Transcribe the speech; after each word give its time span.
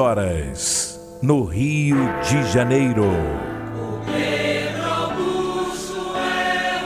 horas, 0.00 0.98
no 1.22 1.44
Rio 1.44 1.96
de 2.22 2.42
Janeiro. 2.50 3.04
Pedro 4.06 4.82
Augusto 4.90 6.16
é 6.16 6.80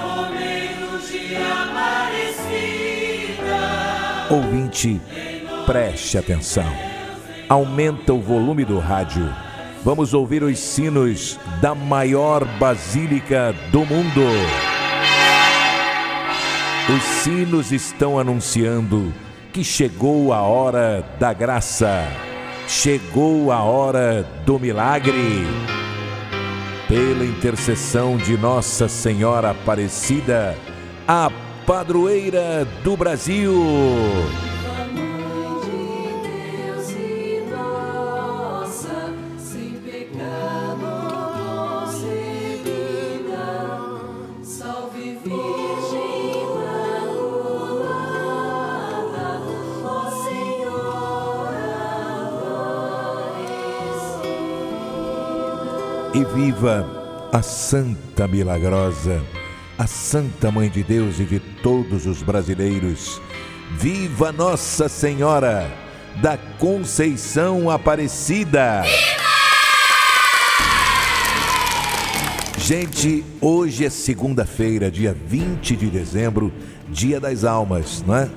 de 1.10 1.36
Aparecida. 1.36 2.74
Ouvinte, 4.30 5.00
preste 5.64 6.19
atenção. 6.19 6.70
Aumenta 7.48 8.12
o 8.12 8.20
volume 8.20 8.64
do 8.64 8.78
rádio. 8.78 9.33
Vamos 9.84 10.12
ouvir 10.12 10.42
os 10.42 10.58
sinos 10.58 11.38
da 11.60 11.74
maior 11.74 12.44
basílica 12.58 13.55
do 13.70 13.86
mundo. 13.86 14.22
Os 16.88 17.02
sinos 17.02 17.70
estão 17.70 18.19
anunciando 18.19 19.14
que 19.52 19.62
chegou 19.62 20.33
a 20.33 20.42
hora 20.42 21.05
da 21.20 21.33
graça, 21.33 22.08
chegou 22.74 23.52
a 23.52 23.62
hora 23.62 24.27
do 24.45 24.59
milagre. 24.59 25.47
Pela 26.89 27.25
intercessão 27.25 28.17
de 28.17 28.36
Nossa 28.36 28.89
Senhora 28.89 29.50
Aparecida, 29.50 30.58
a 31.06 31.30
padroeira 31.64 32.67
do 32.83 32.97
Brasil. 32.97 33.55
E 56.15 56.25
viva 56.25 57.29
a 57.33 57.43
Santa 57.43 58.29
Milagrosa, 58.29 59.20
a 59.77 59.84
Santa 59.84 60.48
Mãe 60.48 60.70
de 60.70 60.84
Deus 60.84 61.19
e 61.19 61.25
de 61.25 61.41
todos 61.41 62.07
os 62.07 62.23
brasileiros. 62.23 63.20
Viva 63.73 64.31
Nossa 64.31 64.89
Senhora 64.89 65.69
da 66.23 66.39
Conceição 66.39 67.69
Aparecida! 67.69 68.85
Gente, 72.59 73.25
hoje 73.41 73.85
é 73.85 73.91
segunda-feira, 73.91 74.92
dia 74.92 75.12
20 75.12 75.75
de 75.75 75.91
dezembro, 75.91 76.53
dia 76.89 77.19
das 77.19 77.42
almas, 77.42 78.05
não 78.07 78.15
é? 78.15 78.31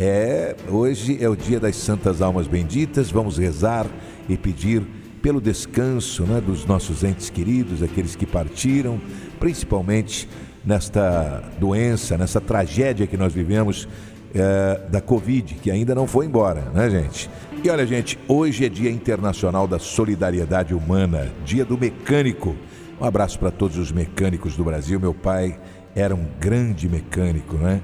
É, 0.00 0.56
hoje 0.68 1.18
é 1.20 1.28
o 1.28 1.36
dia 1.36 1.60
das 1.60 1.76
santas 1.76 2.22
almas 2.22 2.46
benditas. 2.46 3.10
Vamos 3.10 3.36
rezar 3.36 3.86
e 4.28 4.36
pedir 4.36 4.82
pelo 5.22 5.40
descanso 5.40 6.24
né, 6.24 6.40
dos 6.40 6.64
nossos 6.64 7.04
entes 7.04 7.30
queridos, 7.30 7.82
aqueles 7.82 8.16
que 8.16 8.26
partiram, 8.26 9.00
principalmente 9.38 10.28
nesta 10.64 11.42
doença, 11.58 12.16
nessa 12.16 12.40
tragédia 12.40 13.06
que 13.06 13.16
nós 13.16 13.32
vivemos 13.32 13.88
é, 14.34 14.80
da 14.88 15.00
Covid, 15.00 15.54
que 15.54 15.70
ainda 15.70 15.94
não 15.94 16.06
foi 16.06 16.26
embora, 16.26 16.70
né, 16.74 16.90
gente? 16.90 17.30
E 17.62 17.70
olha, 17.70 17.86
gente, 17.86 18.18
hoje 18.28 18.64
é 18.64 18.68
Dia 18.68 18.90
Internacional 18.90 19.66
da 19.66 19.78
Solidariedade 19.78 20.74
Humana, 20.74 21.32
Dia 21.44 21.64
do 21.64 21.76
Mecânico. 21.76 22.54
Um 23.00 23.04
abraço 23.04 23.38
para 23.38 23.50
todos 23.50 23.78
os 23.78 23.90
mecânicos 23.90 24.56
do 24.56 24.64
Brasil. 24.64 25.00
Meu 25.00 25.14
pai 25.14 25.58
era 25.94 26.14
um 26.14 26.26
grande 26.38 26.88
mecânico, 26.88 27.56
né? 27.56 27.80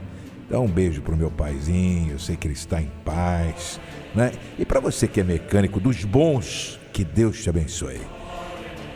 Então, 0.46 0.64
um 0.64 0.70
beijo 0.70 1.00
pro 1.00 1.16
meu 1.16 1.30
paizinho, 1.30 2.12
eu 2.12 2.18
sei 2.18 2.36
que 2.36 2.46
ele 2.46 2.54
está 2.54 2.80
em 2.80 2.90
paz, 3.04 3.80
né? 4.14 4.32
E 4.58 4.64
para 4.64 4.78
você 4.78 5.08
que 5.08 5.20
é 5.20 5.24
mecânico 5.24 5.80
dos 5.80 6.04
bons, 6.04 6.78
que 6.94 7.04
Deus 7.04 7.42
te 7.42 7.50
abençoe. 7.50 8.00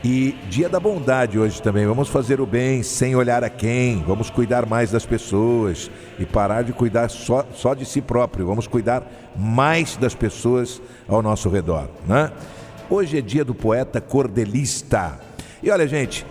E 0.05 0.37
dia 0.49 0.69
da 0.69 0.79
bondade 0.79 1.37
hoje 1.37 1.61
também. 1.61 1.85
Vamos 1.85 2.09
fazer 2.09 2.41
o 2.41 2.47
bem 2.47 2.85
sem 2.85 3.17
olhar 3.17 3.43
a 3.43 3.51
quem. 3.51 4.05
Vamos 4.05 4.31
cuidar 4.31 4.65
mais 4.65 4.93
das 4.93 5.05
pessoas 5.05 5.91
e 6.21 6.25
parar 6.25 6.63
de 6.63 6.73
cuidar 6.73 7.11
só, 7.11 7.45
só 7.53 7.75
de 7.75 7.85
si 7.85 8.01
próprio. 8.01 8.47
Vamos 8.47 8.69
cuidar 8.69 9.03
mais 9.37 9.97
das 9.97 10.15
pessoas 10.15 10.81
ao 11.09 11.21
nosso 11.21 11.49
redor, 11.49 11.91
né? 12.07 12.31
Hoje 12.89 13.19
é 13.19 13.21
dia 13.21 13.45
do 13.45 13.55
poeta 13.55 14.01
cordelista. 14.01 15.19
E 15.61 15.69
olha, 15.69 15.87
gente, 15.89 16.25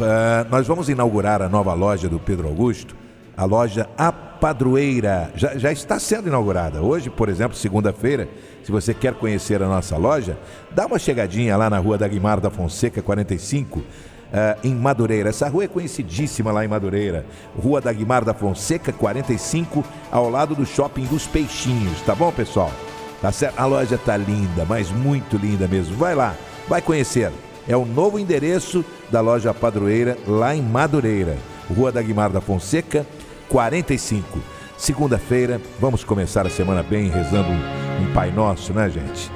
ah, 0.00 0.46
nós 0.50 0.66
vamos 0.66 0.88
inaugurar 0.88 1.42
a 1.42 1.48
nova 1.50 1.74
loja 1.74 2.08
do 2.08 2.18
Pedro 2.18 2.48
Augusto, 2.48 2.96
a 3.36 3.44
loja 3.44 3.86
A 3.96 4.10
Padroeira. 4.42 5.30
Já, 5.36 5.56
já 5.56 5.70
está 5.70 6.00
sendo 6.00 6.26
inaugurada. 6.26 6.82
Hoje, 6.82 7.08
por 7.08 7.28
exemplo, 7.28 7.56
segunda-feira, 7.56 8.28
se 8.64 8.72
você 8.72 8.92
quer 8.92 9.14
conhecer 9.14 9.62
a 9.62 9.68
nossa 9.68 9.96
loja, 9.96 10.36
dá 10.72 10.84
uma 10.84 10.98
chegadinha 10.98 11.56
lá 11.56 11.70
na 11.70 11.78
rua 11.78 11.96
da 11.96 12.08
Guimar 12.08 12.40
da 12.40 12.50
Fonseca 12.50 13.00
45, 13.00 13.84
ah, 14.32 14.56
em 14.64 14.74
Madureira. 14.74 15.28
Essa 15.28 15.48
rua 15.48 15.62
é 15.62 15.68
conhecidíssima 15.68 16.50
lá 16.50 16.64
em 16.64 16.68
Madureira. 16.68 17.24
Rua 17.56 17.80
da 17.80 17.92
Guimar 17.92 18.24
da 18.24 18.34
Fonseca 18.34 18.92
45, 18.92 19.84
ao 20.10 20.28
lado 20.28 20.56
do 20.56 20.66
Shopping 20.66 21.04
dos 21.04 21.24
Peixinhos. 21.24 22.00
Tá 22.00 22.12
bom, 22.12 22.32
pessoal? 22.32 22.72
Tá 23.20 23.30
certo? 23.30 23.60
A 23.60 23.64
loja 23.64 23.96
tá 23.96 24.16
linda, 24.16 24.64
mas 24.68 24.90
muito 24.90 25.36
linda 25.36 25.68
mesmo. 25.68 25.94
Vai 25.94 26.16
lá, 26.16 26.34
vai 26.68 26.82
conhecer. 26.82 27.30
É 27.68 27.76
o 27.76 27.84
novo 27.84 28.18
endereço 28.18 28.84
da 29.08 29.20
loja 29.20 29.54
Padroeira 29.54 30.18
lá 30.26 30.52
em 30.52 30.62
Madureira, 30.62 31.36
Rua 31.72 31.92
da 31.92 32.02
Guimar 32.02 32.30
da 32.30 32.40
Fonseca, 32.40 33.06
45. 33.48 34.38
Segunda-feira, 34.76 35.60
vamos 35.78 36.02
começar 36.04 36.46
a 36.46 36.50
semana 36.50 36.82
bem 36.82 37.08
rezando 37.08 37.50
um, 37.50 38.12
Pai 38.12 38.30
Nosso, 38.30 38.72
né, 38.72 38.90
gente? 38.90 39.30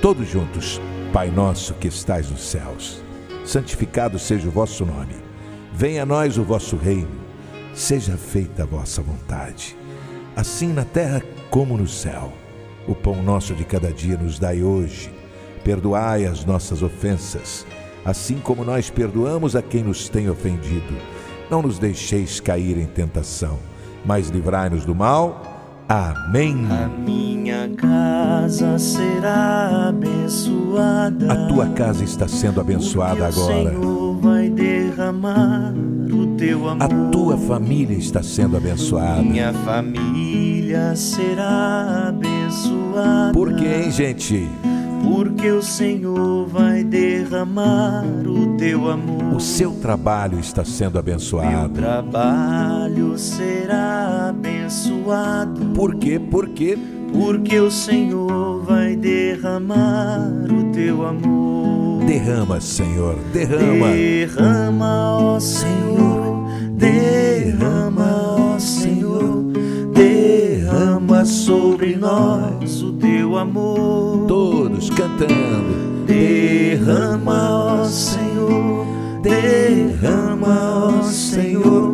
Todos 0.00 0.28
juntos. 0.28 0.80
Pai 1.12 1.30
nosso 1.30 1.74
que 1.74 1.88
estais 1.88 2.30
nos 2.30 2.40
céus, 2.40 3.04
santificado 3.44 4.18
seja 4.18 4.48
o 4.48 4.50
vosso 4.50 4.86
nome. 4.86 5.14
Venha 5.70 6.04
a 6.04 6.06
nós 6.06 6.38
o 6.38 6.42
vosso 6.42 6.74
reino. 6.74 7.20
Seja 7.74 8.16
feita 8.16 8.62
a 8.62 8.66
vossa 8.66 9.02
vontade, 9.02 9.76
assim 10.34 10.72
na 10.72 10.86
terra 10.86 11.22
como 11.50 11.76
no 11.76 11.86
céu. 11.86 12.32
O 12.88 12.94
pão 12.94 13.22
nosso 13.22 13.54
de 13.54 13.62
cada 13.62 13.92
dia 13.92 14.16
nos 14.16 14.38
dai 14.38 14.62
hoje. 14.62 15.12
Perdoai 15.62 16.24
as 16.24 16.46
nossas 16.46 16.82
ofensas, 16.82 17.66
assim 18.06 18.38
como 18.38 18.64
nós 18.64 18.88
perdoamos 18.88 19.54
a 19.54 19.60
quem 19.60 19.82
nos 19.82 20.08
tem 20.08 20.30
ofendido. 20.30 20.96
Não 21.52 21.60
nos 21.60 21.78
deixeis 21.78 22.40
cair 22.40 22.78
em 22.78 22.86
tentação, 22.86 23.58
mas 24.06 24.30
livrai-nos 24.30 24.86
do 24.86 24.94
mal. 24.94 25.84
Amém. 25.86 26.66
A 26.70 26.88
minha 26.88 27.68
casa 27.76 28.78
será 28.78 29.88
abençoada. 29.90 31.30
A 31.30 31.48
tua 31.48 31.66
casa 31.68 32.04
está 32.04 32.26
sendo 32.26 32.58
abençoada 32.58 33.26
porque 33.26 33.38
o 33.38 33.44
agora. 33.44 33.70
Senhor 33.70 34.16
vai 34.22 34.48
derramar 34.48 35.74
o 36.10 36.34
teu 36.38 36.70
amor. 36.70 36.84
A 36.84 37.10
tua 37.10 37.36
família 37.36 37.98
está 37.98 38.22
sendo 38.22 38.56
abençoada. 38.56 39.20
Minha 39.20 39.52
família 39.52 40.96
será 40.96 42.08
abençoada. 42.08 43.34
Por 43.34 43.54
quê, 43.56 43.82
hein, 43.84 43.90
gente? 43.90 44.48
Porque 45.02 45.50
o 45.50 45.62
Senhor 45.62 46.46
vai 46.48 46.82
derramar 46.84 48.04
o 48.26 48.56
teu 48.56 48.88
amor. 48.90 49.34
O 49.36 49.40
seu 49.40 49.72
trabalho 49.72 50.38
está 50.38 50.64
sendo 50.64 50.92
Meu 50.92 51.00
abençoado. 51.00 51.74
trabalho 51.74 53.18
será 53.18 54.28
abençoado. 54.30 55.60
Por 55.74 55.94
quê? 55.96 56.20
Porque 56.30 56.78
Porque 57.12 57.58
o 57.60 57.70
Senhor 57.70 58.62
vai 58.64 58.96
derramar 58.96 60.30
o 60.50 60.72
teu 60.72 61.04
amor. 61.06 62.04
derrama, 62.06 62.60
Senhor, 62.60 63.16
derrama. 63.32 63.88
Derrama, 63.88 65.18
ó 65.18 65.40
Senhor, 65.40 66.46
derrama, 66.74 68.31
derrama 71.22 71.26
sobre 71.26 71.96
nós 71.96 72.82
o 72.82 72.92
teu 72.94 73.36
amor. 73.36 74.26
Todos 74.26 74.90
cantando. 74.90 76.04
Derrama, 76.06 77.80
ó 77.80 77.84
Senhor, 77.84 78.86
derrama, 79.22 80.98
ó 80.98 81.02
Senhor, 81.02 81.92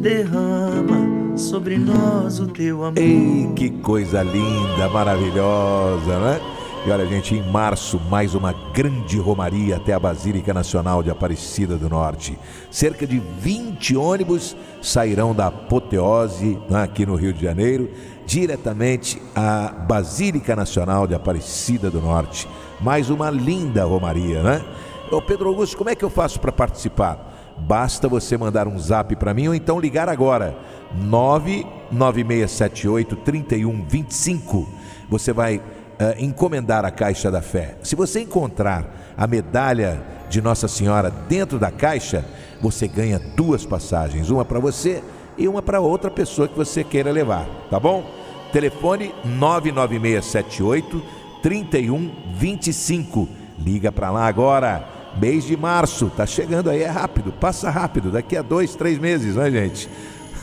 derrama 0.00 1.36
sobre 1.36 1.76
nós 1.76 2.38
o 2.38 2.46
teu 2.46 2.84
amor. 2.84 2.98
Ei, 2.98 3.48
que 3.56 3.70
coisa 3.70 4.22
linda, 4.22 4.88
maravilhosa, 4.92 6.18
né? 6.20 6.57
E 6.86 6.90
olha, 6.90 7.06
gente, 7.06 7.34
em 7.34 7.42
março, 7.42 8.00
mais 8.08 8.34
uma 8.34 8.52
grande 8.72 9.18
romaria 9.18 9.76
até 9.76 9.92
a 9.92 9.98
Basílica 9.98 10.54
Nacional 10.54 11.02
de 11.02 11.10
Aparecida 11.10 11.76
do 11.76 11.88
Norte. 11.88 12.38
Cerca 12.70 13.04
de 13.06 13.18
20 13.18 13.96
ônibus 13.96 14.56
sairão 14.80 15.34
da 15.34 15.48
apoteose 15.48 16.56
né, 16.70 16.84
aqui 16.84 17.04
no 17.04 17.16
Rio 17.16 17.34
de 17.34 17.42
Janeiro, 17.42 17.90
diretamente 18.24 19.20
à 19.34 19.68
Basílica 19.68 20.54
Nacional 20.54 21.04
de 21.06 21.14
Aparecida 21.14 21.90
do 21.90 22.00
Norte. 22.00 22.48
Mais 22.80 23.10
uma 23.10 23.28
linda 23.28 23.84
romaria, 23.84 24.42
né? 24.42 24.64
Ô 25.10 25.20
Pedro 25.20 25.48
Augusto, 25.48 25.76
como 25.76 25.90
é 25.90 25.96
que 25.96 26.04
eu 26.04 26.10
faço 26.10 26.38
para 26.38 26.52
participar? 26.52 27.56
Basta 27.58 28.08
você 28.08 28.36
mandar 28.36 28.68
um 28.68 28.78
zap 28.78 29.16
para 29.16 29.34
mim 29.34 29.48
ou 29.48 29.54
então 29.54 29.80
ligar 29.80 30.08
agora. 30.08 30.56
99678 30.94 33.16
3125. 33.16 34.68
Você 35.10 35.32
vai 35.32 35.60
eh, 35.98 36.16
encomendar 36.18 36.84
a 36.84 36.90
caixa 36.90 37.30
da 37.30 37.42
fé. 37.42 37.76
Se 37.82 37.96
você 37.96 38.20
encontrar 38.20 39.14
a 39.16 39.26
medalha 39.26 40.00
de 40.28 40.40
Nossa 40.40 40.68
Senhora 40.68 41.10
dentro 41.10 41.58
da 41.58 41.70
caixa, 41.70 42.24
você 42.60 42.86
ganha 42.86 43.18
duas 43.18 43.66
passagens, 43.66 44.30
uma 44.30 44.44
para 44.44 44.60
você 44.60 45.02
e 45.36 45.48
uma 45.48 45.62
para 45.62 45.80
outra 45.80 46.10
pessoa 46.10 46.46
que 46.48 46.56
você 46.56 46.84
queira 46.84 47.10
levar, 47.10 47.46
tá 47.70 47.80
bom? 47.80 48.04
Telefone 48.52 49.14
99678 49.24 51.02
3125. 51.42 53.28
Liga 53.58 53.90
para 53.92 54.10
lá 54.10 54.26
agora. 54.26 54.84
Mês 55.20 55.44
de 55.44 55.56
março, 55.56 56.12
tá 56.16 56.26
chegando 56.26 56.70
aí, 56.70 56.82
é 56.82 56.88
rápido, 56.88 57.32
passa 57.32 57.70
rápido, 57.70 58.12
daqui 58.12 58.36
a 58.36 58.42
dois, 58.42 58.76
três 58.76 58.98
meses, 58.98 59.34
né, 59.34 59.50
gente? 59.50 59.88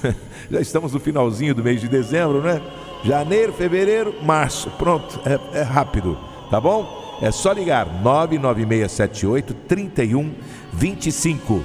Já 0.52 0.60
estamos 0.60 0.92
no 0.92 1.00
finalzinho 1.00 1.56
do 1.56 1.64
mês 1.64 1.80
de 1.80 1.88
dezembro, 1.88 2.42
né? 2.42 2.62
Janeiro, 3.06 3.54
fevereiro, 3.54 4.16
março, 4.24 4.72
pronto, 4.72 5.22
é, 5.24 5.40
é 5.60 5.62
rápido, 5.62 6.18
tá 6.50 6.60
bom? 6.60 7.20
É 7.22 7.30
só 7.30 7.52
ligar 7.52 8.02
99678 8.02 9.54
3125. 9.68 11.64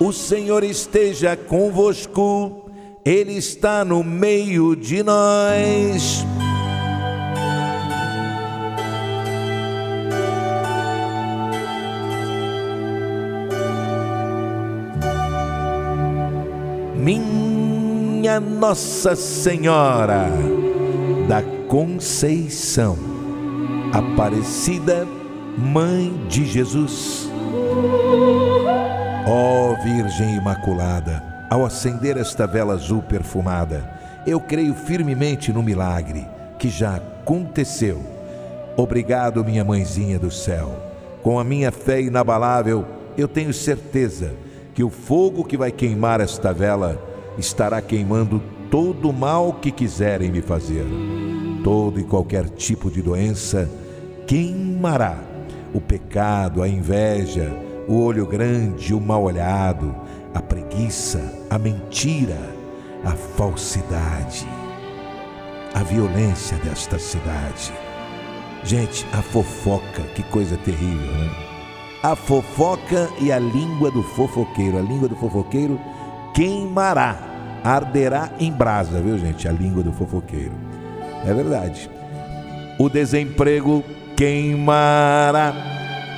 O 0.00 0.10
Senhor 0.14 0.64
esteja 0.64 1.36
convosco, 1.36 2.70
Ele 3.04 3.34
está 3.34 3.84
no 3.84 4.02
meio 4.02 4.74
de 4.74 5.02
nós. 5.02 6.24
Minha 18.32 18.40
Nossa 18.40 19.14
Senhora 19.14 20.26
da 21.28 21.42
Conceição, 21.68 22.96
Aparecida 23.92 25.06
Mãe 25.58 26.16
de 26.28 26.46
Jesus. 26.46 27.28
Ó 29.26 29.74
Virgem 29.82 30.36
Imaculada, 30.36 31.22
ao 31.50 31.66
acender 31.66 32.16
esta 32.16 32.46
vela 32.46 32.72
azul 32.72 33.02
perfumada, 33.02 33.86
eu 34.26 34.40
creio 34.40 34.72
firmemente 34.72 35.52
no 35.52 35.62
milagre 35.62 36.26
que 36.58 36.70
já 36.70 36.96
aconteceu. 36.96 38.00
Obrigado, 38.78 39.44
minha 39.44 39.62
mãezinha 39.62 40.18
do 40.18 40.30
céu. 40.30 40.74
Com 41.22 41.38
a 41.38 41.44
minha 41.44 41.70
fé 41.70 42.00
inabalável, 42.00 42.86
eu 43.14 43.28
tenho 43.28 43.52
certeza 43.52 44.32
que 44.74 44.82
o 44.82 44.88
fogo 44.88 45.44
que 45.44 45.58
vai 45.58 45.70
queimar 45.70 46.18
esta 46.18 46.50
vela 46.50 47.11
estará 47.38 47.80
queimando 47.80 48.42
todo 48.70 49.10
o 49.10 49.12
mal 49.12 49.54
que 49.54 49.70
quiserem 49.70 50.30
me 50.30 50.42
fazer. 50.42 50.86
Todo 51.62 52.00
e 52.00 52.04
qualquer 52.04 52.48
tipo 52.48 52.90
de 52.90 53.02
doença 53.02 53.70
queimará. 54.26 55.18
O 55.74 55.80
pecado, 55.80 56.62
a 56.62 56.68
inveja, 56.68 57.52
o 57.88 58.02
olho 58.02 58.26
grande, 58.26 58.94
o 58.94 59.00
mal 59.00 59.22
olhado, 59.22 59.94
a 60.34 60.40
preguiça, 60.40 61.46
a 61.48 61.58
mentira, 61.58 62.38
a 63.04 63.12
falsidade, 63.12 64.46
a 65.74 65.82
violência 65.82 66.56
desta 66.58 66.98
cidade. 66.98 67.72
Gente, 68.64 69.06
a 69.12 69.22
fofoca, 69.22 70.02
que 70.14 70.22
coisa 70.24 70.56
terrível, 70.56 71.12
né? 71.12 71.30
A 72.02 72.14
fofoca 72.14 73.08
e 73.20 73.30
a 73.30 73.38
língua 73.38 73.90
do 73.90 74.02
fofoqueiro. 74.02 74.78
A 74.78 74.82
língua 74.82 75.08
do 75.08 75.16
fofoqueiro 75.16 75.80
queimará, 76.34 77.60
arderá 77.62 78.30
em 78.38 78.50
brasa, 78.50 79.00
viu, 79.00 79.18
gente? 79.18 79.46
A 79.46 79.52
língua 79.52 79.82
do 79.82 79.92
fofoqueiro. 79.92 80.52
É 81.24 81.32
verdade. 81.32 81.90
O 82.78 82.88
desemprego 82.88 83.84
queimará. 84.16 85.54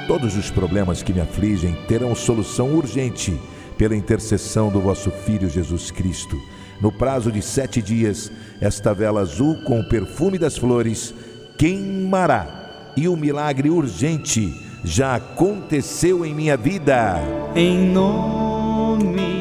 Todos 0.07 0.37
os 0.37 0.51
problemas 0.51 1.03
que 1.03 1.13
me 1.13 1.21
afligem 1.21 1.75
terão 1.89 2.15
solução 2.15 2.75
urgente 2.75 3.39
pela 3.77 3.97
intercessão 3.97 4.71
do 4.71 4.81
vosso 4.81 5.11
Filho 5.11 5.49
Jesus 5.49 5.91
Cristo. 5.91 6.37
No 6.81 6.93
prazo 6.93 7.33
de 7.33 7.41
sete 7.41 7.81
dias, 7.81 8.31
esta 8.61 8.93
vela 8.93 9.21
azul 9.21 9.63
com 9.65 9.81
o 9.81 9.89
perfume 9.89 10.39
das 10.39 10.57
flores 10.57 11.15
queimará 11.57 12.93
e 12.97 13.09
o 13.09 13.17
milagre 13.17 13.71
urgente 13.71 14.53
já 14.85 15.17
aconteceu 15.17 16.25
em 16.25 16.35
minha 16.35 16.57
vida. 16.57 17.21
Em 17.55 17.89
nome 17.89 19.34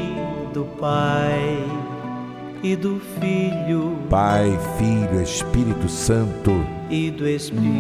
Pai 0.84 1.64
e 2.62 2.76
do 2.76 3.00
Filho 3.18 4.00
Pai, 4.10 4.60
Filho, 4.78 5.22
Espírito 5.24 5.88
Santo, 5.88 6.52
e 6.90 7.10
do 7.10 7.26
Espírito 7.26 7.72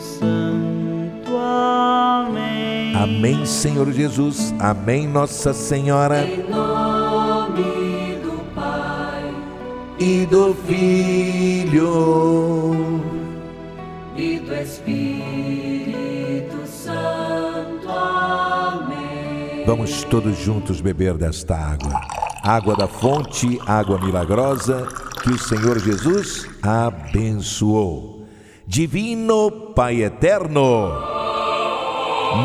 Santo. 0.00 1.36
Amém. 1.36 2.92
amém, 2.96 3.46
Senhor 3.46 3.88
Jesus, 3.92 4.52
amém, 4.58 5.06
Nossa 5.06 5.52
Senhora. 5.52 6.24
Em 6.24 6.38
nome 6.50 8.18
do 8.20 8.44
Pai 8.52 9.32
E 10.00 10.26
do 10.26 10.56
Filho. 10.66 11.84
e 14.16 14.40
do 14.40 14.54
Espírito 14.56 15.37
Vamos 19.78 20.02
todos 20.02 20.36
juntos 20.36 20.80
beber 20.80 21.14
desta 21.14 21.54
água. 21.54 22.00
Água 22.42 22.74
da 22.74 22.88
fonte, 22.88 23.60
água 23.64 23.96
milagrosa 23.96 24.88
que 25.22 25.30
o 25.30 25.38
Senhor 25.38 25.78
Jesus 25.78 26.48
abençoou. 26.60 28.26
Divino 28.66 29.72
Pai 29.76 30.02
eterno, 30.02 30.90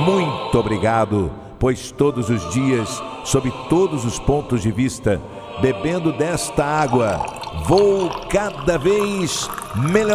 muito 0.06 0.60
obrigado, 0.60 1.32
pois 1.58 1.90
todos 1.92 2.30
os 2.30 2.54
dias, 2.54 3.02
sob 3.24 3.52
todos 3.68 4.06
os 4.06 4.20
pontos 4.20 4.62
de 4.62 4.72
vista, 4.72 5.20
bebendo 5.60 6.14
desta 6.14 6.64
água, 6.64 7.26
vou 7.66 8.12
cada 8.30 8.78
vez 8.78 9.50
melhor. 9.92 10.14